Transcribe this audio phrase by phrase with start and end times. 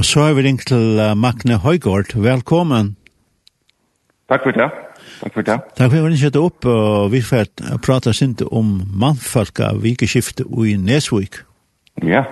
[0.00, 2.14] Og så har vi ringt til Magne Høygård.
[2.16, 2.94] Velkommen.
[4.32, 4.68] Takk for det.
[5.20, 5.56] Takk for det.
[5.76, 7.50] Takk for at vi ringt opp, og vi får
[7.84, 8.70] prate sint om
[9.02, 11.42] mannfolka vikeskiftet i Nesvik.
[12.00, 12.22] Ja.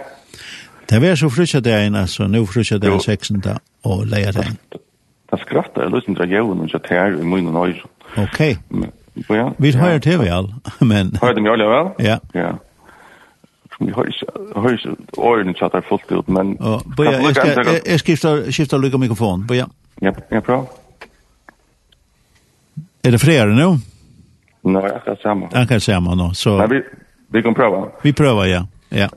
[0.88, 3.44] Det var så frutja dagen, altså, nå frutja dagen 16.
[3.84, 4.56] og leia det dagen.
[5.28, 7.68] Det skrattar, jeg lusen dra jævn, og kjøtt her i munnen og
[8.16, 8.40] Ok.
[9.58, 10.54] Vi har hørt det vel,
[10.94, 11.12] men...
[11.20, 11.92] Hørt det mye vel?
[12.00, 12.16] Ja.
[12.32, 12.54] Ja
[13.78, 14.86] vi har som jag hörs
[15.16, 19.46] åren chattar fullt ut men Ja, börja jag ska jag skiftar skiftar lucka mikrofon.
[19.46, 19.68] Börja.
[20.00, 20.66] Ja, ja bra.
[23.02, 23.78] Är det fler nu?
[24.60, 25.48] Nej, jag kan samma.
[25.52, 26.34] Jag kan samma nu.
[26.34, 26.82] Så Nej, vi
[27.32, 27.88] vi kan prova.
[28.02, 28.66] Vi prövar ja.
[28.88, 29.08] Ja.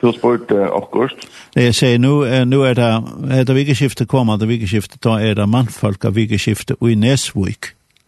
[0.00, 1.16] Du spurt uh, august.
[1.54, 3.02] Det jag säger nu nu är det
[3.34, 7.64] heter vikeskifte kommer det vikeskifte då är det manfolka vikeskifte i Nesvik.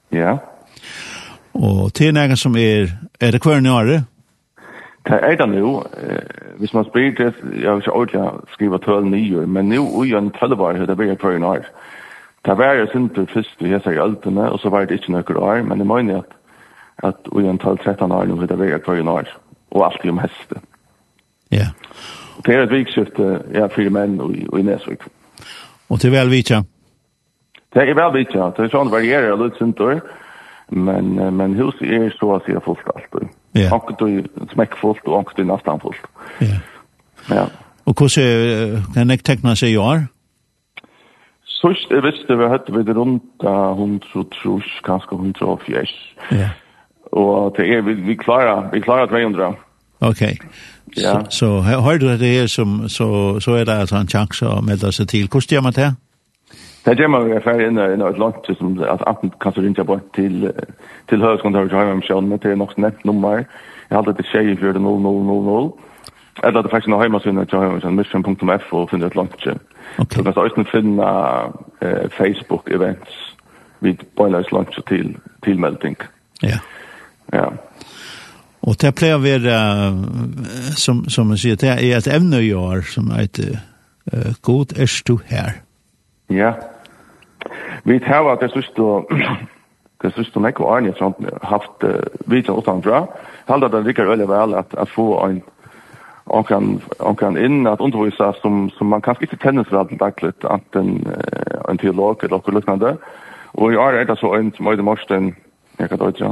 [0.08, 0.38] Ja.
[1.52, 4.02] Och till några som är är det kvar nu är det?
[5.08, 9.06] Det er det nå, eh, hvis man spyr det, jeg vil ikke ordentlig skriva tøl
[9.08, 11.62] nye, men nå ui en tølvar, det blir jeg kvar i.
[12.44, 15.62] Det var jeg sinter først jeg sier altene, og så var det ikke nøkker år,
[15.62, 16.36] men det mener at,
[17.08, 19.06] at ui en tøl 13 år, nå det blir jeg kvar i
[19.70, 20.60] og alt om heste.
[21.50, 21.72] Ja.
[22.44, 25.02] Det er et vikskifte, ja, fire menn og og i Nesvik.
[25.88, 26.62] Og til vel vitja?
[27.74, 30.00] Det er vel vitja, det er sånn varierer litt sinter,
[30.68, 33.28] men, men huset er så å si fullt alltid.
[33.52, 33.74] Ja.
[33.74, 34.06] Och då
[34.52, 36.06] smäckfullt och också nästan fullt.
[36.38, 36.56] Ja.
[37.34, 37.46] Ja.
[37.84, 40.06] Och hur kan jag teckna sig i år?
[41.58, 45.88] Sist jeg visste vi hadde vi det rundt 100, kanskje 140.
[46.30, 46.50] Ja.
[47.12, 49.54] Og det er, vi, vi klarer, vi klarer 300.
[50.00, 50.22] Ok.
[50.96, 51.24] Ja.
[51.24, 54.60] Så, så hører du det her, som, så, så er det altså en chans å
[54.60, 55.28] melde seg til.
[55.28, 55.82] Hvordan gjør man det?
[55.82, 56.07] Ja.
[56.84, 59.84] Det gjør man jo ferdig inn i et land som at enten kan du ringe
[59.84, 60.48] på til
[61.08, 63.44] til høyskontoret til Høyheimsjønene til nok nevnt nummer.
[63.90, 65.72] Jeg hadde det tjej i 40000.
[66.44, 69.34] Eller det er faktisk noe heimasynet til Høyheimsjønene, mission.f og finne et land.
[69.38, 69.56] Okay.
[69.98, 71.08] Så kan du også finne
[72.18, 73.36] Facebook-events
[73.80, 75.96] vid Bøyleis land til tilmelding.
[76.42, 76.58] Ja.
[77.32, 77.48] Ja.
[78.62, 79.56] Og det pleier å være,
[80.76, 83.60] som, som man sier, det er et evne i år som heter
[84.12, 85.62] uh, God er du her.
[86.28, 86.52] Ja.
[87.84, 89.06] Vi tar at det sørste
[90.02, 93.06] det sørste nekko Arne som haft uh, vidtjen utanfra.
[93.48, 95.40] Halda det ligger veldig vel at, at få en
[96.28, 96.44] on
[97.16, 101.06] kan inn at undervisa som som man kanskje ikke tennes så väl dagligt att en
[101.06, 102.96] uh, en teolog eller något liknande.
[103.72, 105.36] i år er det så en som øyde Morsten,
[105.78, 106.24] jeg kan inte.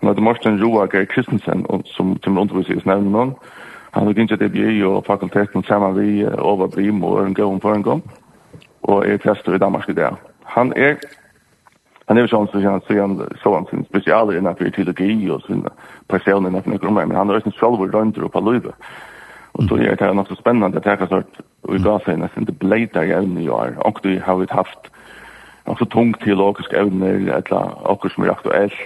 [0.00, 3.34] Han heter Morsten Roa Geir Kristensen och som som undervisa i nämnden.
[3.90, 7.74] Han har inte det bio och fakulteten sammen vi över Brim og en gång for
[7.74, 8.02] en gång
[8.82, 10.16] og er prester i Danmark i dag.
[10.44, 10.96] Han er
[12.08, 15.44] Han er jo sånn som han sier han så han sin spesialer innenfor teologi og
[15.46, 15.62] sin
[16.10, 18.72] personer innenfor nekromer, men han er også selv rønder opp av løyve.
[19.54, 21.24] Og så er det nok så spennende at jeg har sånn,
[21.62, 24.48] og i gav seg nesten det bleit der jævn i år, og du har vi
[24.50, 24.90] haft
[25.66, 28.82] nok så tungt teologisk evne, eller akkur som er aktuelt,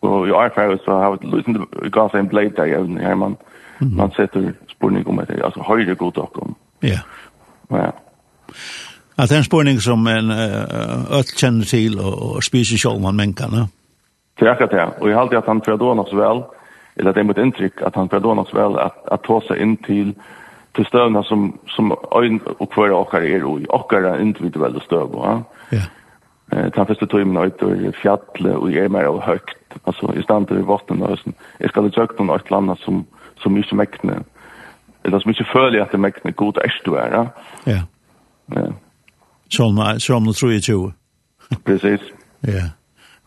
[0.00, 2.98] og i år færre så har vi liksom i gav seg en bleit der jævn
[2.98, 3.36] i her, man,
[3.80, 6.56] man setter spurning om det, altså høyre god okkom.
[6.82, 7.02] Ja.
[7.70, 7.90] Ja.
[9.18, 13.00] At det er en spørning som en uh, öll kjenner til og, og spiser sjål
[13.02, 13.66] man menka, ne?
[14.38, 16.44] Det er akkurat det, og jeg halte at han fyrir så vel,
[16.96, 19.76] eller det er mitt inntrykk at han fyrir så vel, at, at ta seg inn
[19.86, 20.14] til
[20.78, 21.92] til støvna som, som
[22.22, 25.38] øyn og hver okkar er og okkar er individuelle støv, ja?
[25.72, 25.84] Ja.
[26.52, 29.54] Eh, den første tøymen ut og fjallet og er mer og høyt,
[29.86, 31.34] altså i stand til vatten og høysen.
[31.60, 33.06] Jeg skal ikke høyt noen et eller som,
[33.42, 34.20] som ikke mekkene,
[35.04, 37.24] eller som ikke føler at det mekkene god erst du er, ja?
[37.66, 37.80] Ja.
[38.54, 38.70] Ja.
[39.48, 40.92] Som, som tror jag tror.
[41.64, 42.00] Precis.
[42.40, 42.62] Ja.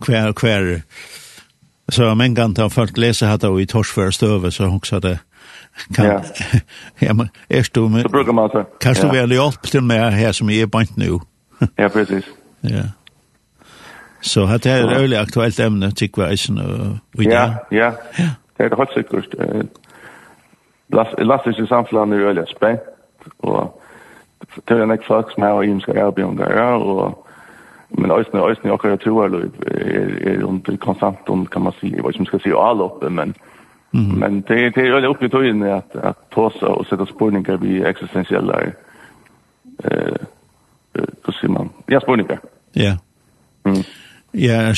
[0.02, 0.82] Kvar, kvar.
[1.88, 5.20] Så men kan ta folk läsa här då i torsförstöve så också det
[5.96, 6.24] kan ja,
[7.00, 10.14] ja men är du med så brukar man så kan du väl hjälpa till med
[10.14, 11.20] här som är bant nu
[11.76, 12.26] ja precis.
[12.62, 12.84] Ja.
[14.22, 17.56] Så hade det är öle aktuellt ämne tycker jag sen och ja.
[17.70, 17.94] Ja.
[18.58, 19.66] Det är helt säkert
[20.88, 22.82] last last är nu öle spänt
[23.38, 23.81] och
[24.56, 27.28] det er nok folk som har ymska ja, og
[27.90, 29.34] men ösna ösna akkurat jag tror att
[29.68, 33.34] er, är under konstant om, kan man säga vad som ska se oppe, men
[33.94, 34.20] mm.
[34.20, 38.62] men det det är uppe i in att att tossa och sätta spårningar vi existentiella
[39.84, 40.16] eh
[41.26, 42.40] då ser man ja spårningar
[42.74, 42.97] ja
[43.64, 43.84] mm.
[44.34, 44.74] Ja,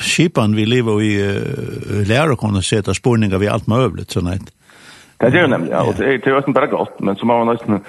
[0.00, 4.52] skipan vi lever i uh, lära kunna sätta spårningar vid allt möjligt sånt.
[5.16, 5.82] Det gör nämligen, ja.
[5.82, 7.80] och det är ju bara gott, men så man nästan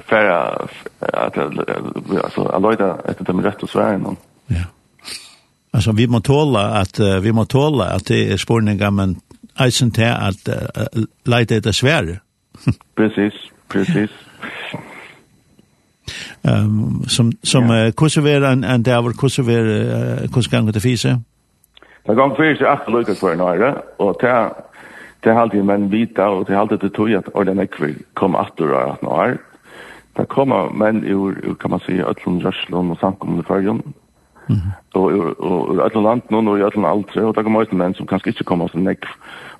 [0.00, 0.66] färra
[1.00, 1.38] att
[2.24, 4.16] alltså Aloida efter dem rätt och svär någon.
[4.46, 4.64] Ja.
[5.70, 9.20] Alltså vi måste hålla att vi måste hålla att det är spårningar men
[9.60, 12.18] eisen til at uh, leite etter svære.
[12.96, 13.34] precis,
[13.68, 14.10] precis.
[16.42, 17.86] Um, som som ja.
[17.86, 21.08] uh, hvordan er en en där hvordan er uh, hvordan Kosovo till fise.
[22.06, 24.48] Det går för sig att lucka för några och ta
[25.24, 28.34] det er alltid menn vita og det har alltid det tog at ordentligt kvill kom
[28.34, 29.36] att dra at några
[30.16, 33.82] Det kommer menn ur, ur kan man si, Øtlund, Røslund og Sankom i Førjen,
[34.48, 35.00] Mm -hmm.
[35.00, 37.94] og, ur, og, og Øtlund Land nå, og Øtlund Altre, og det kommer også menn
[37.94, 39.08] som kanskje ikke kommer som nekv,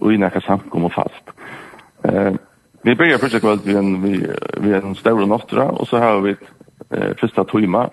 [0.00, 1.24] og i nekka Sankom og fast.
[2.04, 2.34] Eh,
[2.82, 4.26] vi börjar första kväll vi en vi
[4.60, 6.36] vi en stor nattra och så har vi
[6.90, 7.90] eh, första timma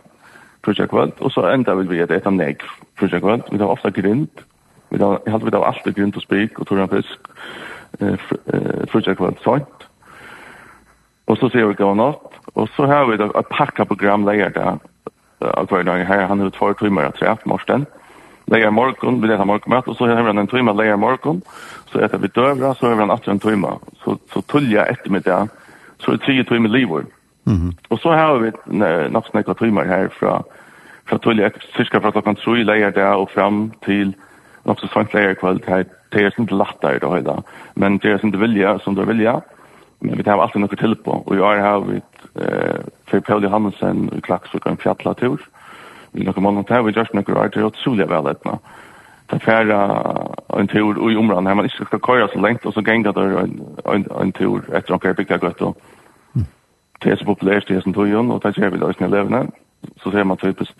[0.65, 2.57] första kväll och så ändar vi vid ett annat
[2.95, 4.29] första kväll vi tar ofta grind.
[4.89, 7.19] Vi tar, jag hade vi tar alltid grind och spik och tror fisk
[7.99, 8.13] eh
[8.45, 9.87] eh, första kväll sånt
[11.25, 14.77] och så ser vi gå natt Og så har vi et pakkaprogram leger der,
[15.41, 17.85] alt hver dag her, han har två timmar att träff, morsten.
[18.47, 21.41] Leger morgon, vi leger morgonmat, og så har han en timme leger morgon,
[21.91, 23.67] så etter vi dövra, så har han alltid en timme.
[24.03, 25.47] Så, så tullja eftermiddag,
[25.99, 27.05] så är det tio timmar livor.
[27.45, 27.73] Mm -hmm.
[27.87, 28.51] Och så har vi
[29.09, 30.43] nok snäcka timmar her fra
[31.11, 34.13] fra tullja, cirka fra klokkan 3 leger der og fram til
[34.65, 35.83] nok så sant leger kveld her,
[36.13, 37.41] det er sin latter det høyda,
[37.75, 39.39] men det er ikke vilja som det vilja,
[40.01, 41.99] men vi tar alltid noe til på, og i år har vi
[42.35, 45.41] eh för Paul Johansen i Klaxvik en fjallatur.
[46.11, 48.59] Vi några månader där vi just några art och så väl ett nå.
[49.25, 50.03] Det färra
[50.47, 53.39] en tur i områden här man inte ska köra så långt och så gänga där
[53.39, 55.77] en en en tur efter att bygga gott och
[56.99, 59.45] det är så populärt det är som tog och det är väl också levna
[60.03, 60.79] så ser man typiskt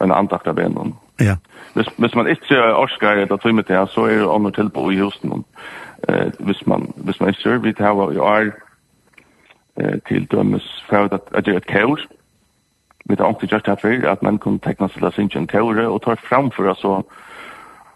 [0.00, 0.94] en andakt av benen.
[1.20, 1.36] Ja.
[1.74, 4.96] Hvis, hvis man ikke orsker det, etter med det, så er det andre tilbå i
[4.96, 5.44] husen.
[6.08, 8.50] Eh, hvis, man, hvis man ikke gjør, vi tar i år
[10.08, 12.06] til dømes for at at det er et kaos
[13.08, 15.46] Vi har ikke gjort det før, at man kan tekne seg til å synge en
[15.46, 17.06] kaur, og tar framfor oss og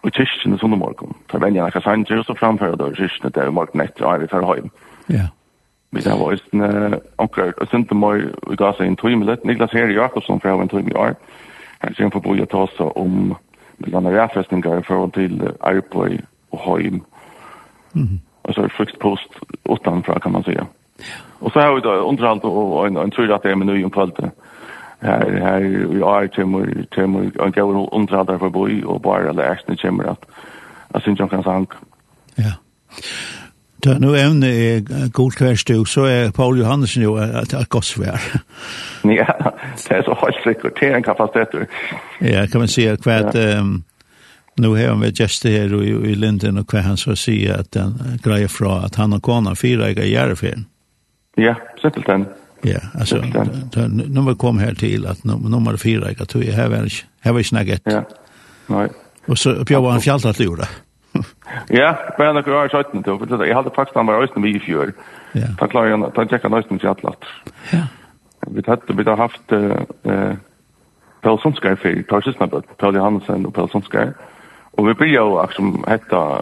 [0.04, 1.14] i kyrkene sånne morgen.
[1.30, 4.26] Tar venner noen sanger, og så framfører det kyrkene der morgen etter, og er vi
[4.32, 4.66] tar høy.
[5.08, 5.28] Ja.
[5.94, 9.44] Vi har vært en anker, og sent om meg, vi ga seg en tøy med.
[9.46, 11.14] Niklas Heri Jakobsson fra en tøy med år.
[11.84, 13.36] Han kommer på bolig ta oss om
[13.78, 16.18] mellom rærfestninger fra til Arpøy
[16.50, 17.02] og Høym.
[17.94, 18.18] Mm -hmm.
[18.42, 19.28] Og så är det fruktpost
[19.64, 20.66] utanför kan man säga
[21.54, 23.90] så har vi då underhållt och en en tror att det är med nu om
[23.90, 24.30] kvällen.
[25.00, 29.68] Här här vi är till till en gång underhåll där för boy och bara läst
[29.68, 30.24] ni kommer att
[30.92, 31.70] jag syns jag kan sank.
[32.34, 32.52] Ja.
[33.76, 38.20] Då nu ämne en god kvällstug så är Paul Johansen ju att att gossvär.
[39.02, 39.52] Ja,
[39.88, 41.48] det är så hårt en kapacitet.
[42.18, 43.82] Ja, kan man säga kvart ehm
[44.56, 48.18] nu har vi just här i, i Linden och kvar han så säger att den
[48.22, 50.66] grejer från att han och kona fyra i Järvfjärden.
[51.36, 52.26] Ja, simpelthen.
[52.64, 53.16] Ja, altså,
[54.08, 57.81] når vi kom her til at nummer fyra, jeg tror jeg her var ikke nagget.
[57.86, 58.00] Ja,
[58.69, 58.88] nei.
[59.28, 60.66] Og så bjør han fjallet til jorda.
[61.70, 64.58] Ja, bare nok år 17 til, for jag hade faktiskt han var östen vi i
[64.58, 64.92] fjör.
[65.34, 65.46] Ja.
[65.58, 67.25] Ta klar jeg, ta checka han till fjallet.
[67.72, 67.86] Ja.
[68.46, 70.36] Vi hade vi har haft uh,
[71.22, 74.12] Pelle för for Tarsisnabøtt, Paul Hansen och Pelle
[74.70, 76.40] Och vi blir jo som hetta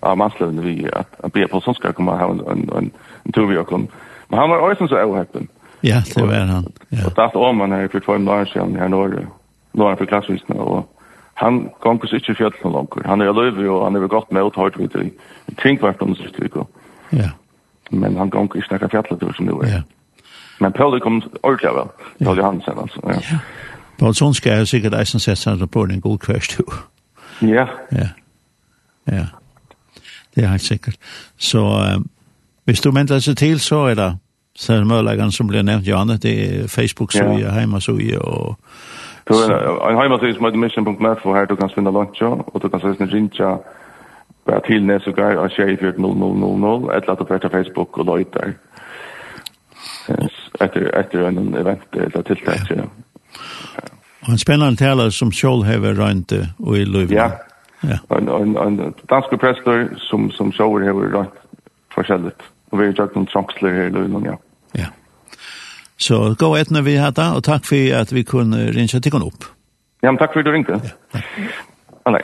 [0.00, 2.90] av mannslevende vi, att Pelle Sundskar kommer å ha en, en, en,
[3.24, 3.64] en tur vi kom.
[3.64, 3.90] kommet
[4.28, 5.48] Men han var også så avheppen.
[5.82, 6.66] Ja, det var han.
[6.90, 7.06] Ja.
[7.06, 9.26] Og tatt om han her for två dagar sedan här i Norge.
[9.72, 10.94] Då han för klassvisarna och
[11.34, 13.06] han kom på sig inte fjöld någon långt.
[13.06, 14.96] Han er löv og han är godt med uthårt vid
[15.46, 16.64] i ting hvert om siste sig
[17.10, 17.30] Ja.
[17.90, 19.66] Men han kom inte snacka til som det var.
[19.66, 19.82] Ja.
[20.60, 21.88] Men Paul kom ordentligt väl.
[22.24, 23.00] Paul Johansson altså.
[23.04, 23.12] Ja.
[23.30, 23.38] ja.
[23.98, 26.64] Paul ska jag sikkert eisen sett seg på en god kväll jo.
[27.40, 27.68] Ja.
[27.90, 28.08] Ja.
[29.04, 29.26] Ja.
[30.34, 30.96] Det er helt sikkert.
[31.36, 32.08] Så um,
[32.68, 36.16] Hvis du mener seg til, så er det så der selvmødlæggeren, som blir nevnt, Janne,
[36.16, 37.50] det er Facebook-suge, ja.
[37.50, 38.56] heimassuge og...
[39.28, 42.68] Du er en heimassuge, som heter mission.net, hvor her du kan finne lunch, og du
[42.68, 43.56] kan sætte en rinja
[44.46, 48.52] bare til Nesugar og tjej 40000, eller at du på Facebook og løyter
[50.60, 52.84] etter, etter en event eller tiltak, ja.
[54.26, 57.14] Og en spennende taler som Kjol hever rønt og i løyvene.
[57.14, 57.30] Ja,
[57.84, 57.98] ja.
[58.18, 61.44] en, en, en dansk prester som, som Kjol hever rønt
[61.94, 64.36] forskjelligt og vi har gjort noen trångsler her i Løyland, ja.
[64.76, 64.90] Ja.
[65.98, 69.26] Så gå etter vi har da, og takk for at vi kunne ringe til henne
[69.26, 69.48] opp.
[70.02, 70.78] Ja, men takk for at du ringte.
[70.78, 71.20] Ja.
[72.06, 72.18] Ah.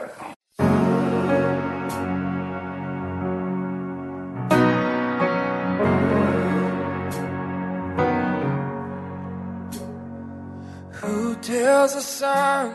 [11.03, 12.73] Who tells the sun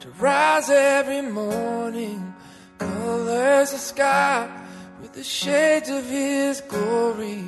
[0.00, 2.34] to rise every morning,
[2.78, 4.46] colors the sky,
[5.10, 7.42] But the shades of his glory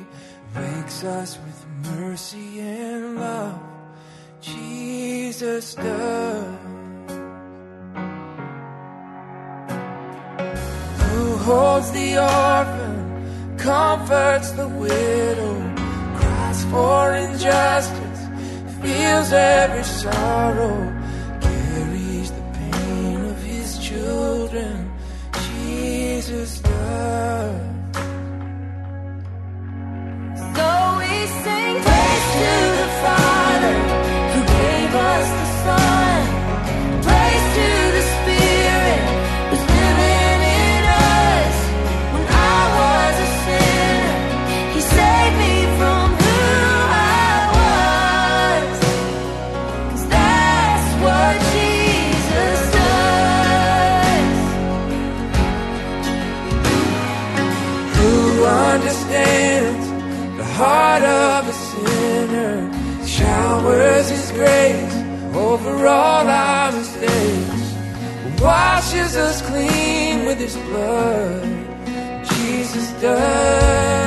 [0.53, 3.61] Makes us with mercy and love.
[4.41, 6.59] Jesus does.
[11.07, 15.55] Who holds the orphan Comforts the widow
[16.17, 18.27] Cries for injustice
[18.81, 21.01] Feels every sorrow
[21.39, 24.91] Carries the pain of his children.
[25.31, 27.12] Jesus does.
[64.33, 64.95] grace
[65.35, 67.63] over all our mistakes.
[68.41, 71.43] Washes us clean with his blood.
[72.25, 74.02] Jesus does.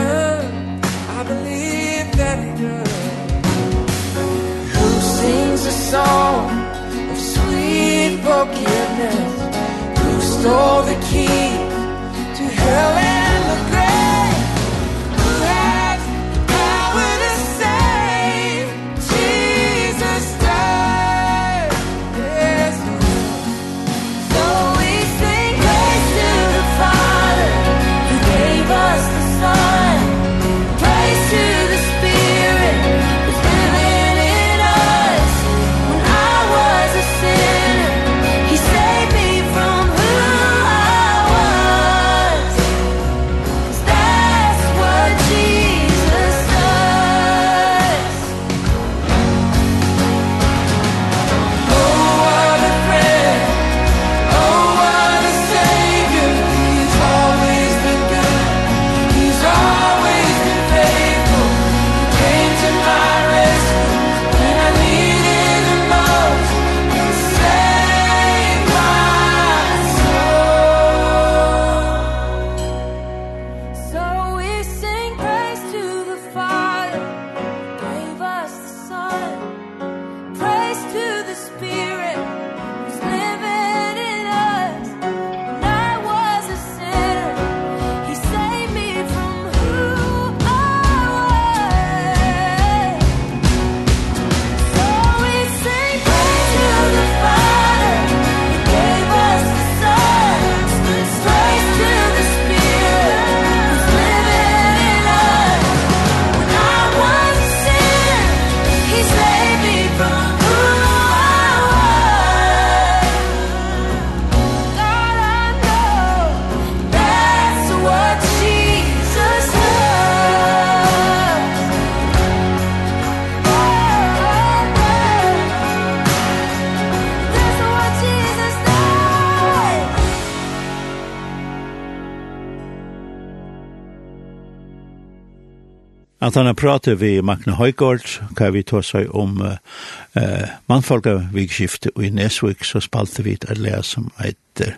[136.26, 138.06] at han har pratet vi Magne Høygaard,
[138.38, 143.82] hva vi tar seg om uh, mannfolkavikskiftet, og i Nesvik så spalte vi et lea
[143.86, 144.76] som heter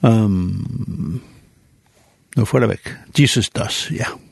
[0.00, 1.20] um,
[2.38, 2.90] Nå får det vekk.
[3.18, 4.06] Jesus does, ja.
[4.06, 4.27] Yeah.